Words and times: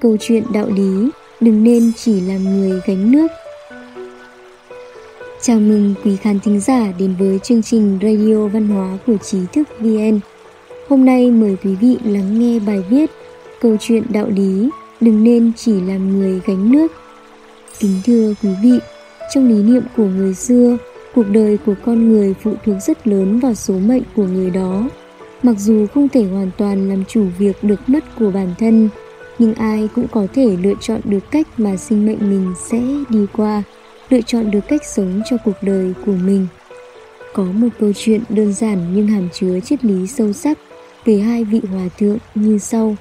câu 0.00 0.16
chuyện 0.20 0.42
đạo 0.52 0.66
lý, 0.76 1.10
đừng 1.40 1.64
nên 1.64 1.92
chỉ 1.96 2.20
là 2.20 2.38
người 2.38 2.80
gánh 2.86 3.12
nước. 3.12 3.26
Chào 5.40 5.60
mừng 5.60 5.94
quý 6.04 6.16
khán 6.16 6.40
thính 6.40 6.60
giả 6.60 6.92
đến 6.98 7.14
với 7.18 7.38
chương 7.38 7.62
trình 7.62 7.98
Radio 8.02 8.46
Văn 8.46 8.68
hóa 8.68 8.98
của 9.06 9.16
Trí 9.16 9.38
thức 9.52 9.68
VN. 9.80 10.20
Hôm 10.88 11.04
nay 11.04 11.30
mời 11.30 11.56
quý 11.64 11.74
vị 11.74 11.98
lắng 12.04 12.38
nghe 12.38 12.58
bài 12.58 12.84
viết 12.90 13.10
Câu 13.60 13.76
chuyện 13.80 14.02
đạo 14.08 14.26
lý, 14.28 14.70
đừng 15.00 15.24
nên 15.24 15.52
chỉ 15.56 15.80
làm 15.80 16.18
người 16.18 16.40
gánh 16.46 16.72
nước. 16.72 16.92
Kính 17.78 18.00
thưa 18.04 18.34
quý 18.42 18.48
vị, 18.62 18.78
trong 19.34 19.48
lý 19.48 19.62
niệm 19.62 19.82
của 19.96 20.04
người 20.04 20.34
xưa, 20.34 20.76
cuộc 21.14 21.28
đời 21.28 21.58
của 21.66 21.74
con 21.84 22.08
người 22.08 22.34
phụ 22.42 22.54
thuộc 22.64 22.76
rất 22.86 23.06
lớn 23.06 23.40
vào 23.40 23.54
số 23.54 23.74
mệnh 23.74 24.02
của 24.16 24.24
người 24.24 24.50
đó. 24.50 24.88
Mặc 25.42 25.54
dù 25.58 25.86
không 25.94 26.08
thể 26.08 26.24
hoàn 26.24 26.50
toàn 26.56 26.88
làm 26.88 27.04
chủ 27.04 27.24
việc 27.38 27.56
được 27.62 27.80
mất 27.86 28.04
của 28.18 28.30
bản 28.30 28.54
thân, 28.58 28.88
nhưng 29.40 29.54
ai 29.54 29.88
cũng 29.94 30.06
có 30.08 30.26
thể 30.34 30.56
lựa 30.62 30.74
chọn 30.80 31.00
được 31.04 31.30
cách 31.30 31.46
mà 31.56 31.76
sinh 31.76 32.06
mệnh 32.06 32.18
mình 32.30 32.54
sẽ 32.70 32.82
đi 33.08 33.26
qua, 33.32 33.62
lựa 34.10 34.20
chọn 34.26 34.50
được 34.50 34.60
cách 34.68 34.84
sống 34.84 35.22
cho 35.30 35.36
cuộc 35.44 35.62
đời 35.62 35.92
của 36.06 36.12
mình. 36.12 36.46
Có 37.34 37.44
một 37.44 37.68
câu 37.80 37.92
chuyện 37.96 38.20
đơn 38.28 38.52
giản 38.52 38.94
nhưng 38.94 39.06
hàm 39.06 39.28
chứa 39.32 39.60
triết 39.60 39.84
lý 39.84 40.06
sâu 40.06 40.32
sắc 40.32 40.58
về 41.04 41.18
hai 41.18 41.44
vị 41.44 41.60
hòa 41.70 41.88
thượng 41.98 42.18
như 42.34 42.58
sau. 42.58 42.96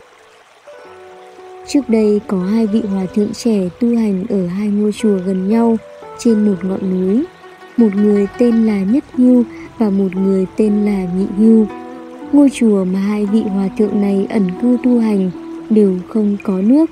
Trước 1.68 1.90
đây 1.90 2.22
có 2.28 2.38
hai 2.38 2.68
vị 2.68 2.82
hòa 2.82 3.06
thượng 3.16 3.34
trẻ 3.34 3.70
tu 3.80 3.96
hành 3.96 4.26
ở 4.30 4.48
hai 4.48 4.68
ngôi 4.68 4.92
chùa 4.92 5.18
gần 5.26 5.50
nhau 5.50 5.78
trên 6.20 6.46
một 6.46 6.56
ngọn 6.64 6.90
núi. 6.92 7.24
Một 7.78 7.96
người 7.96 8.28
tên 8.38 8.66
là 8.66 8.84
Nhất 8.84 9.04
Hưu 9.14 9.44
và 9.78 9.90
một 9.90 10.16
người 10.16 10.46
tên 10.58 10.86
là 10.86 11.06
Nhị 11.18 11.26
Hưu. 11.38 11.66
Ngôi 12.32 12.50
chùa 12.54 12.84
mà 12.86 13.00
hai 13.00 13.26
vị 13.26 13.42
hòa 13.42 13.70
thượng 13.78 14.02
này 14.02 14.28
ẩn 14.30 14.48
cư 14.62 14.78
tu 14.84 15.00
hành 15.00 15.32
đều 15.70 15.98
không 16.10 16.38
có 16.44 16.62
nước. 16.62 16.86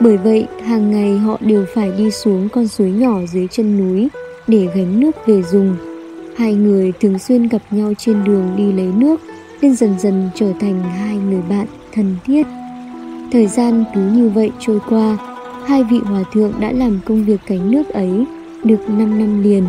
Bởi 0.00 0.16
vậy, 0.16 0.46
hàng 0.64 0.90
ngày 0.90 1.18
họ 1.18 1.36
đều 1.40 1.64
phải 1.74 1.92
đi 1.98 2.10
xuống 2.10 2.48
con 2.48 2.68
suối 2.68 2.90
nhỏ 2.90 3.20
dưới 3.32 3.46
chân 3.50 3.78
núi 3.78 4.08
để 4.46 4.68
gánh 4.74 5.00
nước 5.00 5.16
về 5.26 5.42
dùng. 5.42 5.76
Hai 6.36 6.54
người 6.54 6.92
thường 7.00 7.18
xuyên 7.18 7.48
gặp 7.48 7.62
nhau 7.70 7.92
trên 7.98 8.24
đường 8.24 8.54
đi 8.56 8.72
lấy 8.72 8.92
nước 8.96 9.20
nên 9.62 9.74
dần 9.74 9.98
dần 9.98 10.30
trở 10.34 10.52
thành 10.60 10.82
hai 10.82 11.16
người 11.16 11.42
bạn 11.48 11.66
thân 11.92 12.16
thiết. 12.24 12.46
Thời 13.32 13.46
gian 13.46 13.84
cứ 13.94 14.00
như 14.00 14.28
vậy 14.28 14.50
trôi 14.60 14.78
qua, 14.88 15.18
hai 15.66 15.84
vị 15.84 15.98
hòa 15.98 16.22
thượng 16.32 16.52
đã 16.60 16.72
làm 16.72 17.00
công 17.04 17.24
việc 17.24 17.40
cánh 17.46 17.70
nước 17.70 17.88
ấy 17.88 18.24
được 18.64 18.88
5 18.88 19.18
năm 19.18 19.42
liền. 19.42 19.64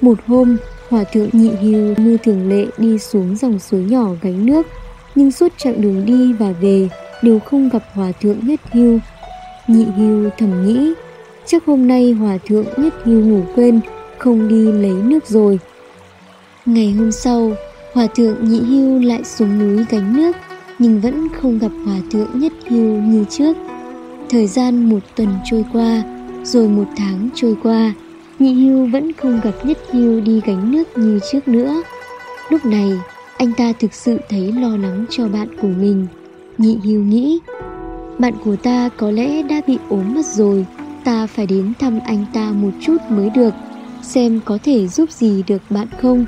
Một 0.00 0.18
hôm, 0.26 0.56
hòa 0.88 1.04
thượng 1.04 1.28
nhị 1.32 1.50
hưu 1.50 1.94
như 1.96 2.16
thường 2.24 2.48
lệ 2.48 2.66
đi 2.78 2.98
xuống 2.98 3.36
dòng 3.36 3.58
suối 3.58 3.80
nhỏ 3.80 4.08
gánh 4.22 4.46
nước, 4.46 4.66
nhưng 5.14 5.32
suốt 5.32 5.52
chặng 5.56 5.80
đường 5.80 6.06
đi 6.06 6.32
và 6.32 6.52
về 6.60 6.88
đều 7.22 7.38
không 7.38 7.68
gặp 7.68 7.82
hòa 7.94 8.12
thượng 8.20 8.38
nhất 8.42 8.60
hưu. 8.72 8.98
Nhị 9.66 9.84
hưu 9.96 10.30
thầm 10.38 10.66
nghĩ, 10.66 10.92
chắc 11.46 11.64
hôm 11.66 11.86
nay 11.86 12.12
hòa 12.12 12.38
thượng 12.46 12.66
nhất 12.76 12.94
hưu 13.04 13.20
ngủ 13.20 13.42
quên, 13.54 13.80
không 14.18 14.48
đi 14.48 14.72
lấy 14.72 14.94
nước 15.04 15.26
rồi. 15.26 15.58
Ngày 16.66 16.92
hôm 16.92 17.12
sau, 17.12 17.52
hòa 17.92 18.06
thượng 18.06 18.44
nhị 18.44 18.60
hưu 18.60 18.98
lại 18.98 19.24
xuống 19.24 19.58
núi 19.58 19.84
gánh 19.90 20.16
nước, 20.16 20.36
nhưng 20.78 21.00
vẫn 21.00 21.28
không 21.40 21.58
gặp 21.58 21.72
hòa 21.84 21.96
thượng 22.10 22.28
nhất 22.34 22.52
hưu 22.68 23.02
như 23.02 23.24
trước. 23.30 23.56
Thời 24.30 24.46
gian 24.46 24.88
một 24.90 25.00
tuần 25.16 25.28
trôi 25.44 25.64
qua, 25.72 26.02
rồi 26.42 26.68
một 26.68 26.86
tháng 26.96 27.28
trôi 27.34 27.56
qua, 27.62 27.92
nhị 28.38 28.54
hưu 28.54 28.86
vẫn 28.86 29.12
không 29.12 29.40
gặp 29.44 29.54
nhất 29.64 29.78
hưu 29.90 30.20
đi 30.20 30.40
gánh 30.46 30.72
nước 30.72 30.98
như 30.98 31.20
trước 31.32 31.48
nữa. 31.48 31.82
Lúc 32.50 32.64
này, 32.64 32.92
anh 33.36 33.52
ta 33.56 33.72
thực 33.80 33.94
sự 33.94 34.18
thấy 34.28 34.52
lo 34.52 34.76
lắng 34.76 35.04
cho 35.10 35.28
bạn 35.28 35.48
của 35.60 35.68
mình. 35.68 36.06
Nhị 36.58 36.78
hưu 36.84 37.02
nghĩ, 37.02 37.40
bạn 38.18 38.34
của 38.44 38.56
ta 38.56 38.88
có 38.96 39.10
lẽ 39.10 39.42
đã 39.42 39.60
bị 39.66 39.78
ốm 39.88 40.14
mất 40.14 40.26
rồi, 40.26 40.66
ta 41.04 41.26
phải 41.26 41.46
đến 41.46 41.72
thăm 41.78 42.00
anh 42.04 42.24
ta 42.32 42.52
một 42.52 42.70
chút 42.80 42.96
mới 43.08 43.30
được, 43.30 43.54
xem 44.02 44.40
có 44.44 44.58
thể 44.64 44.88
giúp 44.88 45.10
gì 45.10 45.42
được 45.46 45.62
bạn 45.70 45.86
không. 46.00 46.24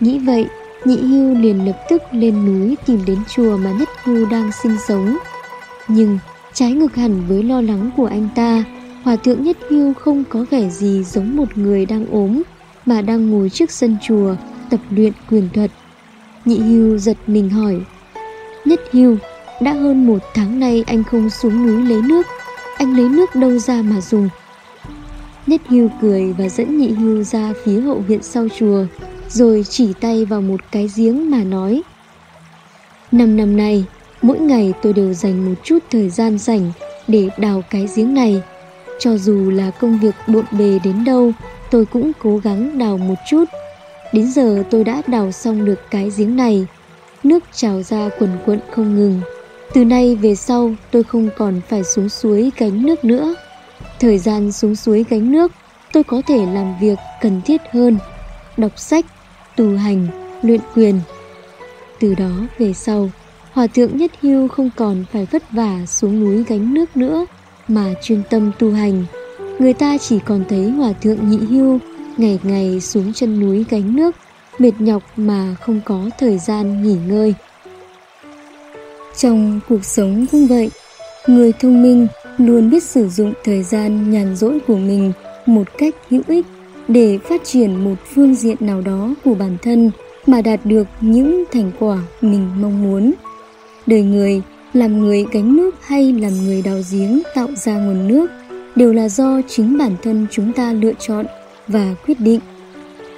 Nghĩ 0.00 0.18
vậy, 0.18 0.46
Nhị 0.84 0.96
Hưu 0.96 1.34
liền 1.34 1.66
lập 1.66 1.84
tức 1.90 2.02
lên 2.12 2.46
núi 2.46 2.76
tìm 2.86 3.00
đến 3.06 3.18
chùa 3.34 3.56
mà 3.56 3.72
Nhất 3.72 3.88
Hưu 4.04 4.26
đang 4.26 4.50
sinh 4.62 4.76
sống. 4.88 5.18
Nhưng 5.88 6.18
trái 6.52 6.72
ngược 6.72 6.94
hẳn 6.94 7.22
với 7.28 7.42
lo 7.42 7.60
lắng 7.60 7.90
của 7.96 8.06
anh 8.06 8.28
ta, 8.34 8.64
Hòa 9.02 9.16
thượng 9.16 9.44
Nhất 9.44 9.56
Hưu 9.70 9.94
không 9.94 10.24
có 10.28 10.44
vẻ 10.50 10.68
gì 10.68 11.04
giống 11.04 11.36
một 11.36 11.58
người 11.58 11.86
đang 11.86 12.06
ốm, 12.06 12.42
mà 12.86 13.02
đang 13.02 13.30
ngồi 13.30 13.50
trước 13.50 13.70
sân 13.70 13.96
chùa 14.02 14.34
tập 14.70 14.80
luyện 14.90 15.12
quyền 15.30 15.48
thuật. 15.54 15.70
Nhị 16.44 16.58
Hưu 16.58 16.98
giật 16.98 17.16
mình 17.26 17.50
hỏi, 17.50 17.80
Nhất 18.64 18.80
Hưu, 18.92 19.16
đã 19.60 19.72
hơn 19.72 20.06
một 20.06 20.18
tháng 20.34 20.60
nay 20.60 20.84
anh 20.86 21.04
không 21.04 21.30
xuống 21.30 21.66
núi 21.66 21.82
lấy 21.82 22.02
nước, 22.02 22.26
anh 22.76 22.96
lấy 22.96 23.08
nước 23.08 23.34
đâu 23.34 23.58
ra 23.58 23.82
mà 23.82 24.00
dùng? 24.00 24.28
Nhất 25.46 25.60
Hưu 25.68 25.88
cười 26.00 26.34
và 26.38 26.48
dẫn 26.48 26.78
Nhị 26.78 26.88
Hưu 26.88 27.22
ra 27.22 27.52
phía 27.64 27.80
hậu 27.80 27.98
viện 27.98 28.22
sau 28.22 28.48
chùa, 28.58 28.84
rồi 29.28 29.64
chỉ 29.68 29.92
tay 30.00 30.24
vào 30.24 30.40
một 30.40 30.60
cái 30.72 30.88
giếng 30.96 31.30
mà 31.30 31.44
nói. 31.44 31.82
Năm 33.12 33.36
năm 33.36 33.56
nay, 33.56 33.84
mỗi 34.22 34.38
ngày 34.38 34.72
tôi 34.82 34.92
đều 34.92 35.12
dành 35.12 35.46
một 35.46 35.54
chút 35.64 35.78
thời 35.90 36.10
gian 36.10 36.38
rảnh 36.38 36.72
để 37.08 37.28
đào 37.38 37.62
cái 37.70 37.86
giếng 37.96 38.14
này. 38.14 38.42
Cho 38.98 39.16
dù 39.16 39.50
là 39.50 39.70
công 39.70 39.98
việc 39.98 40.14
bộn 40.26 40.44
bề 40.58 40.78
đến 40.84 41.04
đâu, 41.04 41.32
tôi 41.70 41.86
cũng 41.86 42.12
cố 42.22 42.40
gắng 42.44 42.78
đào 42.78 42.98
một 42.98 43.14
chút. 43.30 43.44
Đến 44.12 44.32
giờ 44.32 44.62
tôi 44.70 44.84
đã 44.84 45.02
đào 45.06 45.32
xong 45.32 45.64
được 45.64 45.90
cái 45.90 46.10
giếng 46.16 46.36
này. 46.36 46.66
Nước 47.22 47.44
trào 47.52 47.82
ra 47.82 48.08
quần 48.18 48.30
quận 48.46 48.60
không 48.70 48.94
ngừng. 48.94 49.20
Từ 49.74 49.84
nay 49.84 50.16
về 50.16 50.34
sau 50.34 50.74
tôi 50.90 51.02
không 51.02 51.28
còn 51.36 51.60
phải 51.68 51.84
xuống 51.84 52.08
suối 52.08 52.50
gánh 52.58 52.86
nước 52.86 53.04
nữa. 53.04 53.34
Thời 54.00 54.18
gian 54.18 54.52
xuống 54.52 54.76
suối 54.76 55.04
gánh 55.10 55.32
nước, 55.32 55.52
tôi 55.92 56.04
có 56.04 56.22
thể 56.26 56.46
làm 56.46 56.74
việc 56.80 56.98
cần 57.20 57.40
thiết 57.44 57.60
hơn. 57.72 57.98
Đọc 58.56 58.78
sách, 58.78 59.06
tu 59.56 59.76
hành, 59.76 60.06
luyện 60.42 60.60
quyền. 60.74 61.00
Từ 62.00 62.14
đó 62.14 62.30
về 62.58 62.72
sau, 62.72 63.10
Hòa 63.52 63.66
thượng 63.66 63.96
Nhất 63.96 64.12
Hưu 64.22 64.48
không 64.48 64.70
còn 64.76 65.04
phải 65.12 65.26
vất 65.30 65.42
vả 65.52 65.86
xuống 65.86 66.20
núi 66.20 66.44
gánh 66.48 66.74
nước 66.74 66.96
nữa 66.96 67.26
mà 67.68 67.94
chuyên 68.02 68.22
tâm 68.30 68.50
tu 68.58 68.72
hành. 68.72 69.04
Người 69.58 69.72
ta 69.72 69.98
chỉ 69.98 70.18
còn 70.26 70.44
thấy 70.48 70.70
Hòa 70.70 70.92
thượng 70.92 71.30
Nhị 71.30 71.38
Hưu 71.38 71.78
ngày 72.16 72.38
ngày 72.42 72.80
xuống 72.80 73.12
chân 73.12 73.40
núi 73.40 73.64
gánh 73.70 73.96
nước, 73.96 74.16
mệt 74.58 74.72
nhọc 74.78 75.02
mà 75.16 75.54
không 75.60 75.80
có 75.84 76.10
thời 76.18 76.38
gian 76.38 76.82
nghỉ 76.82 76.96
ngơi. 77.06 77.34
Trong 79.16 79.60
cuộc 79.68 79.84
sống 79.84 80.26
cũng 80.32 80.46
vậy, 80.46 80.70
người 81.26 81.52
thông 81.52 81.82
minh 81.82 82.06
luôn 82.38 82.70
biết 82.70 82.82
sử 82.82 83.08
dụng 83.08 83.32
thời 83.44 83.62
gian 83.62 84.10
nhàn 84.10 84.36
rỗi 84.36 84.58
của 84.66 84.76
mình 84.76 85.12
một 85.46 85.68
cách 85.78 85.94
hữu 86.10 86.22
ích 86.28 86.46
để 86.88 87.18
phát 87.18 87.44
triển 87.44 87.84
một 87.84 87.94
phương 88.14 88.34
diện 88.34 88.56
nào 88.60 88.80
đó 88.80 89.14
của 89.24 89.34
bản 89.34 89.56
thân 89.62 89.90
mà 90.26 90.40
đạt 90.42 90.60
được 90.64 90.86
những 91.00 91.44
thành 91.52 91.72
quả 91.78 91.98
mình 92.20 92.50
mong 92.60 92.82
muốn. 92.82 93.12
Đời 93.86 94.02
người, 94.02 94.42
làm 94.72 94.98
người 94.98 95.26
gánh 95.32 95.56
nước 95.56 95.74
hay 95.80 96.12
làm 96.12 96.32
người 96.44 96.62
đào 96.62 96.78
giếng 96.92 97.22
tạo 97.34 97.48
ra 97.56 97.76
nguồn 97.76 98.08
nước 98.08 98.30
đều 98.76 98.92
là 98.92 99.08
do 99.08 99.40
chính 99.48 99.78
bản 99.78 99.96
thân 100.02 100.26
chúng 100.30 100.52
ta 100.52 100.72
lựa 100.72 100.92
chọn 100.98 101.26
và 101.68 101.94
quyết 102.06 102.20
định. 102.20 102.40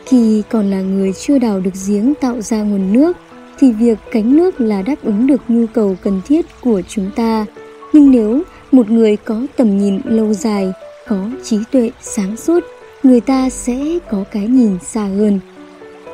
Khi 0.07 0.43
còn 0.51 0.71
là 0.71 0.81
người 0.81 1.13
chưa 1.13 1.39
đào 1.39 1.61
được 1.61 1.75
giếng 1.89 2.15
tạo 2.15 2.41
ra 2.41 2.63
nguồn 2.63 2.93
nước 2.93 3.17
thì 3.59 3.73
việc 3.73 3.99
gánh 4.13 4.37
nước 4.37 4.61
là 4.61 4.83
đáp 4.83 4.97
ứng 5.03 5.27
được 5.27 5.41
nhu 5.49 5.67
cầu 5.67 5.97
cần 6.03 6.21
thiết 6.27 6.47
của 6.61 6.83
chúng 6.89 7.11
ta. 7.17 7.47
Nhưng 7.93 8.11
nếu 8.11 8.43
một 8.73 8.91
người 8.91 9.17
có 9.17 9.43
tầm 9.57 9.79
nhìn 9.79 10.01
lâu 10.05 10.33
dài, 10.33 10.73
có 11.09 11.29
trí 11.43 11.59
tuệ 11.71 11.91
sáng 12.01 12.37
suốt 12.37 12.65
người 13.03 13.21
ta 13.21 13.51
sẽ 13.51 13.99
có 14.11 14.25
cái 14.31 14.47
nhìn 14.49 14.79
xa 14.83 15.05
hơn. 15.05 15.41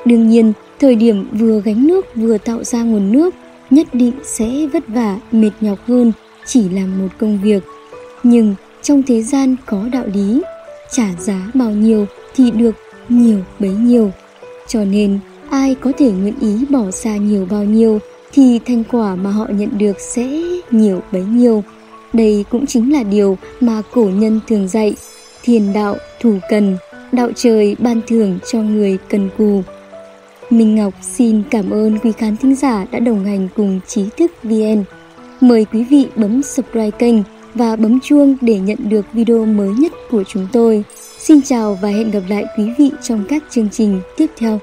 Đương 0.04 0.28
nhiên, 0.28 0.52
thời 0.80 0.94
điểm 0.94 1.28
vừa 1.32 1.60
gánh 1.60 1.86
nước 1.86 2.06
vừa 2.14 2.38
tạo 2.38 2.64
ra 2.64 2.82
nguồn 2.82 3.12
nước 3.12 3.34
nhất 3.70 3.86
định 3.92 4.12
sẽ 4.24 4.66
vất 4.72 4.88
vả, 4.88 5.18
mệt 5.32 5.50
nhọc 5.60 5.78
hơn 5.86 6.12
chỉ 6.46 6.68
làm 6.68 6.98
một 6.98 7.08
công 7.18 7.38
việc. 7.42 7.62
Nhưng 8.22 8.54
trong 8.82 9.02
thế 9.02 9.22
gian 9.22 9.56
có 9.66 9.84
đạo 9.92 10.04
lý, 10.14 10.42
trả 10.90 11.06
giá 11.18 11.50
bao 11.54 11.70
nhiêu 11.70 12.06
thì 12.34 12.50
được 12.50 12.74
nhiều 13.10 13.38
bấy 13.58 13.70
nhiêu. 13.70 14.10
Cho 14.68 14.84
nên 14.84 15.18
ai 15.50 15.74
có 15.74 15.92
thể 15.98 16.10
nguyện 16.10 16.34
ý 16.40 16.64
bỏ 16.70 16.90
ra 16.90 17.16
nhiều 17.16 17.46
bao 17.50 17.64
nhiêu 17.64 17.98
thì 18.32 18.58
thành 18.66 18.84
quả 18.90 19.14
mà 19.14 19.30
họ 19.30 19.46
nhận 19.48 19.78
được 19.78 20.00
sẽ 20.00 20.42
nhiều 20.70 21.00
bấy 21.12 21.22
nhiêu. 21.22 21.64
Đây 22.12 22.44
cũng 22.50 22.66
chính 22.66 22.92
là 22.92 23.02
điều 23.02 23.38
mà 23.60 23.82
cổ 23.92 24.04
nhân 24.14 24.40
thường 24.48 24.68
dạy 24.68 24.94
thiền 25.42 25.72
đạo 25.72 25.96
thủ 26.20 26.38
cần, 26.48 26.76
đạo 27.12 27.30
trời 27.36 27.76
ban 27.78 28.00
thưởng 28.06 28.38
cho 28.52 28.62
người 28.62 28.98
cần 29.08 29.28
cù. 29.38 29.62
Minh 30.50 30.74
Ngọc 30.74 30.94
xin 31.02 31.42
cảm 31.50 31.70
ơn 31.70 31.98
quý 31.98 32.12
khán 32.12 32.36
thính 32.36 32.54
giả 32.54 32.86
đã 32.90 32.98
đồng 32.98 33.24
hành 33.24 33.48
cùng 33.56 33.80
trí 33.86 34.04
thức 34.18 34.32
VN. 34.42 34.84
Mời 35.40 35.66
quý 35.72 35.84
vị 35.84 36.06
bấm 36.16 36.42
subscribe 36.42 36.90
kênh 36.90 37.16
và 37.54 37.76
bấm 37.76 38.00
chuông 38.00 38.36
để 38.40 38.58
nhận 38.58 38.78
được 38.88 39.06
video 39.12 39.44
mới 39.44 39.68
nhất 39.68 39.92
của 40.10 40.24
chúng 40.24 40.46
tôi. 40.52 40.84
Xin 41.22 41.42
chào 41.42 41.74
và 41.74 41.88
hẹn 41.88 42.10
gặp 42.10 42.22
lại 42.28 42.44
quý 42.56 42.64
vị 42.78 42.90
trong 43.02 43.24
các 43.28 43.42
chương 43.50 43.68
trình 43.70 44.00
tiếp 44.16 44.26
theo. 44.36 44.60